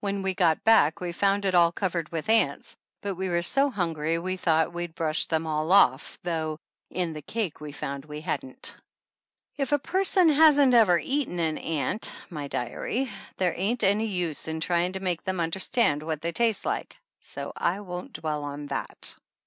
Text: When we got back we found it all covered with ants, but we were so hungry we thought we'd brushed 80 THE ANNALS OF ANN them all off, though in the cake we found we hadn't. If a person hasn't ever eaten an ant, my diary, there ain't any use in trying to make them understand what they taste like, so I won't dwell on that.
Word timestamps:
When 0.00 0.20
we 0.20 0.34
got 0.34 0.62
back 0.62 1.00
we 1.00 1.10
found 1.12 1.46
it 1.46 1.54
all 1.54 1.72
covered 1.72 2.10
with 2.12 2.28
ants, 2.28 2.76
but 3.00 3.14
we 3.14 3.30
were 3.30 3.40
so 3.40 3.70
hungry 3.70 4.18
we 4.18 4.36
thought 4.36 4.74
we'd 4.74 4.94
brushed 4.94 5.28
80 5.28 5.28
THE 5.30 5.36
ANNALS 5.36 5.46
OF 5.46 5.52
ANN 5.52 5.62
them 5.62 5.72
all 5.72 5.72
off, 5.72 6.18
though 6.22 6.58
in 6.90 7.12
the 7.14 7.22
cake 7.22 7.62
we 7.62 7.72
found 7.72 8.04
we 8.04 8.20
hadn't. 8.20 8.76
If 9.56 9.72
a 9.72 9.78
person 9.78 10.28
hasn't 10.28 10.74
ever 10.74 10.98
eaten 10.98 11.38
an 11.38 11.56
ant, 11.56 12.12
my 12.28 12.46
diary, 12.46 13.08
there 13.38 13.54
ain't 13.56 13.82
any 13.82 14.04
use 14.04 14.48
in 14.48 14.60
trying 14.60 14.92
to 14.92 15.00
make 15.00 15.24
them 15.24 15.40
understand 15.40 16.02
what 16.02 16.20
they 16.20 16.32
taste 16.32 16.66
like, 16.66 16.98
so 17.22 17.50
I 17.56 17.80
won't 17.80 18.12
dwell 18.12 18.44
on 18.44 18.66
that. 18.66 19.14